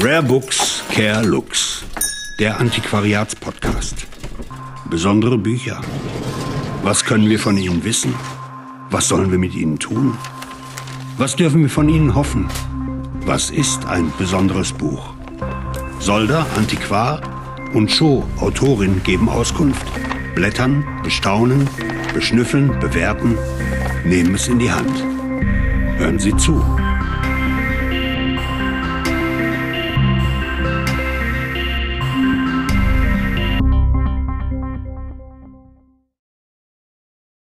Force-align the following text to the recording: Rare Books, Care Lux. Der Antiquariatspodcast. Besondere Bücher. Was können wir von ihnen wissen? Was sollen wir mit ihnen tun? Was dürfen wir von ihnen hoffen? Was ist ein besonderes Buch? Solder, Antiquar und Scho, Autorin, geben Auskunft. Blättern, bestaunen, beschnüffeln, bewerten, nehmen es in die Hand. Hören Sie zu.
Rare 0.00 0.22
Books, 0.22 0.82
Care 0.90 1.22
Lux. 1.22 1.84
Der 2.38 2.58
Antiquariatspodcast. 2.58 4.06
Besondere 4.88 5.36
Bücher. 5.36 5.82
Was 6.82 7.04
können 7.04 7.28
wir 7.28 7.38
von 7.38 7.58
ihnen 7.58 7.84
wissen? 7.84 8.14
Was 8.90 9.08
sollen 9.08 9.30
wir 9.30 9.38
mit 9.38 9.54
ihnen 9.54 9.78
tun? 9.78 10.16
Was 11.18 11.36
dürfen 11.36 11.60
wir 11.60 11.68
von 11.68 11.90
ihnen 11.90 12.14
hoffen? 12.14 12.48
Was 13.26 13.50
ist 13.50 13.84
ein 13.84 14.10
besonderes 14.16 14.72
Buch? 14.72 15.12
Solder, 16.00 16.46
Antiquar 16.56 17.20
und 17.74 17.90
Scho, 17.90 18.24
Autorin, 18.38 19.02
geben 19.04 19.28
Auskunft. 19.28 19.86
Blättern, 20.34 20.84
bestaunen, 21.02 21.68
beschnüffeln, 22.14 22.78
bewerten, 22.80 23.36
nehmen 24.06 24.36
es 24.36 24.48
in 24.48 24.58
die 24.58 24.72
Hand. 24.72 25.04
Hören 25.98 26.18
Sie 26.18 26.34
zu. 26.36 26.64